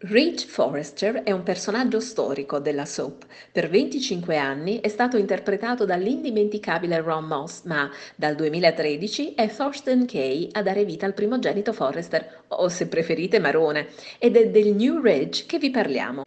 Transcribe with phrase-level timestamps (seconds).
[0.00, 3.24] Ridge Forrester è un personaggio storico della soap.
[3.50, 10.50] Per 25 anni è stato interpretato dall'indimenticabile Ron Moss, ma dal 2013 è Thorsten Kay
[10.52, 13.88] a dare vita al primogenito Forrester, o se preferite Marone,
[14.18, 16.25] ed è del New Ridge che vi parliamo.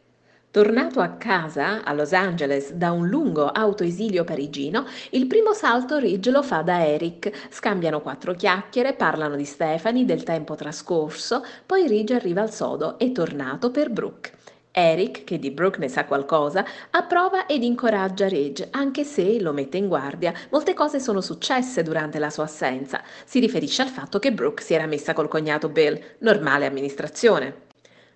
[0.52, 6.32] Tornato a casa, a Los Angeles, da un lungo autoesilio parigino, il primo salto Ridge
[6.32, 7.50] lo fa da Eric.
[7.52, 13.12] Scambiano quattro chiacchiere, parlano di Stephanie, del tempo trascorso, poi Ridge arriva al sodo e
[13.12, 14.32] tornato per Brooke.
[14.72, 19.78] Eric, che di Brooke ne sa qualcosa, approva ed incoraggia Ridge, anche se lo mette
[19.78, 20.34] in guardia.
[20.50, 23.04] Molte cose sono successe durante la sua assenza.
[23.24, 27.68] Si riferisce al fatto che Brooke si era messa col cognato Bill, normale amministrazione.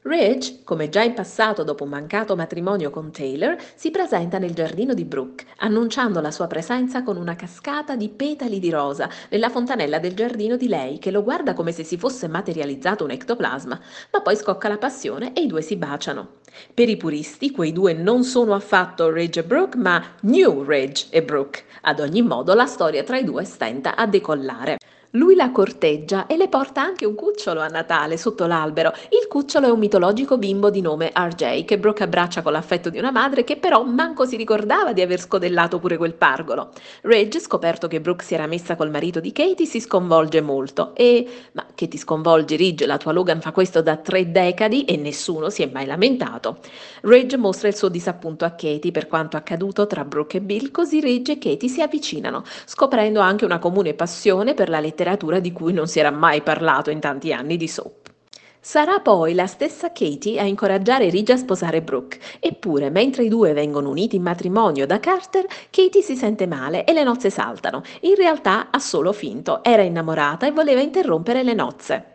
[0.06, 4.94] Ridge, come già in passato dopo un mancato matrimonio con Taylor, si presenta nel giardino
[4.94, 10.00] di Brooke, annunciando la sua presenza con una cascata di petali di rosa nella fontanella
[10.00, 13.80] del giardino di lei, che lo guarda come se si fosse materializzato un ectoplasma,
[14.12, 16.42] ma poi scocca la passione e i due si baciano.
[16.74, 21.24] Per i puristi, quei due non sono affatto Ridge e Brooke, ma New Ridge e
[21.24, 21.64] Brooke.
[21.84, 24.78] Ad ogni modo, la storia tra i due stenta a decollare.
[25.16, 28.92] Lui la corteggia e le porta anche un cucciolo a Natale sotto l'albero.
[29.10, 32.98] Il cucciolo è un mitologico bimbo di nome RJ che Brooke abbraccia con l'affetto di
[32.98, 36.72] una madre che però manco si ricordava di aver scodellato pure quel pargolo.
[37.02, 40.96] Ridge, scoperto che Brooke si era messa col marito di Katie, si sconvolge molto.
[40.96, 41.28] E...
[41.52, 42.88] ma che ti sconvolgi Ridge?
[42.88, 46.58] La tua Logan fa questo da tre decadi e nessuno si è mai lamentato.
[47.02, 51.00] Ridge mostra il suo disappunto a Katie per quanto accaduto tra Brooke e Bill, così
[51.00, 55.52] Ridge e Katie si avvicinano, scoprendo anche una comune passione per la letteratura letteratura di
[55.52, 58.12] cui non si era mai parlato in tanti anni di soap.
[58.60, 62.18] Sarà poi la stessa Katie a incoraggiare Ridge a sposare Brooke.
[62.40, 66.94] Eppure, mentre i due vengono uniti in matrimonio da Carter, Katie si sente male e
[66.94, 67.82] le nozze saltano.
[68.02, 72.13] In realtà ha solo finto, era innamorata e voleva interrompere le nozze.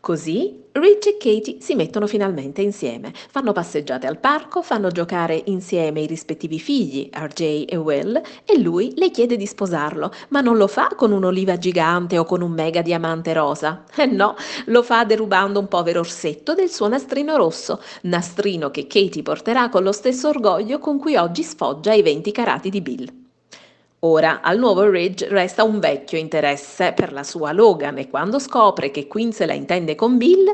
[0.00, 6.00] Così Rich e Katie si mettono finalmente insieme, fanno passeggiate al parco, fanno giocare insieme
[6.00, 10.68] i rispettivi figli, RJ e Will, e lui le chiede di sposarlo, ma non lo
[10.68, 13.84] fa con un'oliva gigante o con un mega diamante rosa.
[13.96, 14.36] Eh no,
[14.66, 19.82] lo fa derubando un povero orsetto del suo nastrino rosso, nastrino che Katie porterà con
[19.82, 23.19] lo stesso orgoglio con cui oggi sfoggia i 20 carati di Bill.
[24.02, 28.90] Ora al nuovo Ridge resta un vecchio interesse per la sua Logan e quando scopre
[28.90, 30.50] che Quinn se la intende con Bill,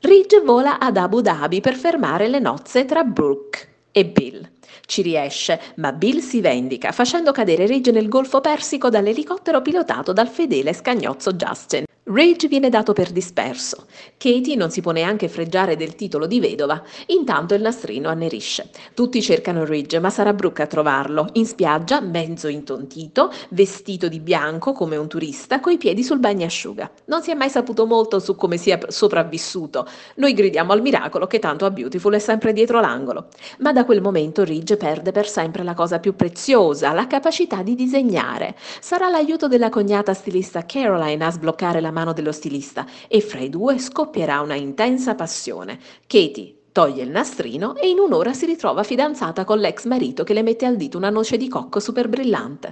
[0.00, 4.50] Ridge vola ad Abu Dhabi per fermare le nozze tra Brooke e Bill.
[4.86, 10.28] Ci riesce, ma Bill si vendica facendo cadere Ridge nel Golfo Persico dall'elicottero pilotato dal
[10.28, 11.86] fedele scagnozzo Justin.
[12.10, 13.84] Rage viene dato per disperso.
[14.16, 16.82] Katie non si può neanche freggiare del titolo di vedova.
[17.08, 18.70] Intanto il nastrino annerisce.
[18.94, 21.28] Tutti cercano Ridge, ma sarà Brooke a trovarlo.
[21.34, 26.90] In spiaggia, mezzo intontito, vestito di bianco come un turista, coi piedi sul bagnasciuga.
[27.06, 29.86] Non si è mai saputo molto su come sia sopravvissuto.
[30.14, 33.26] Noi gridiamo al miracolo che tanto a Beautiful è sempre dietro l'angolo.
[33.58, 37.74] Ma da quel momento Ridge perde per sempre la cosa più preziosa, la capacità di
[37.74, 38.56] disegnare.
[38.80, 43.48] Sarà l'aiuto della cognata stilista Caroline a sbloccare la mano dello stilista e fra i
[43.48, 45.78] due scoppierà una intensa passione.
[46.06, 50.42] Katie toglie il nastrino e in un'ora si ritrova fidanzata con l'ex marito che le
[50.42, 52.70] mette al dito una noce di cocco super brillante.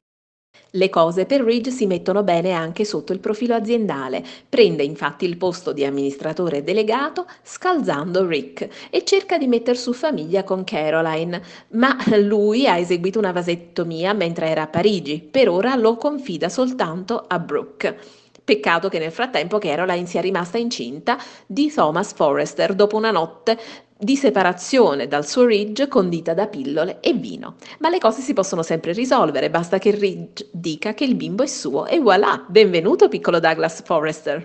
[0.70, 4.22] Le cose per Ridge si mettono bene anche sotto il profilo aziendale.
[4.48, 10.44] Prende infatti il posto di amministratore delegato scalzando Rick e cerca di metter su famiglia
[10.44, 15.20] con Caroline, ma lui ha eseguito una vasettomia mentre era a Parigi.
[15.20, 17.98] Per ora lo confida soltanto a Brooke.
[18.46, 23.58] Peccato che nel frattempo Caroline sia rimasta incinta di Thomas Forrester dopo una notte
[23.98, 27.56] di separazione dal suo Ridge condita da pillole e vino.
[27.78, 31.46] Ma le cose si possono sempre risolvere, basta che Ridge dica che il bimbo è
[31.46, 34.44] suo e voilà, benvenuto piccolo Douglas Forrester.